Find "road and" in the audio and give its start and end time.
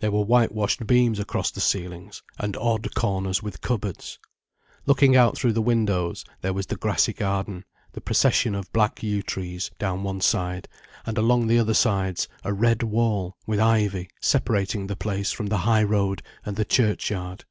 15.84-16.56